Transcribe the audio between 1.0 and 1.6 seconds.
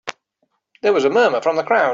a murmur from